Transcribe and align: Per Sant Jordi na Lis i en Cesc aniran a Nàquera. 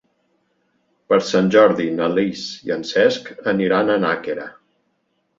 Per 1.11 1.17
Sant 1.25 1.49
Jordi 1.55 1.85
na 1.97 2.07
Lis 2.13 2.45
i 2.69 2.73
en 2.75 2.85
Cesc 2.93 3.29
aniran 3.51 3.91
a 3.91 3.99
Nàquera. 4.05 4.47